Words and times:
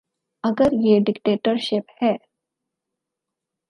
اگر 0.43 0.69
یہ 0.85 0.99
ڈکٹیٹرشپ 1.05 1.91
ہے۔ 2.03 2.13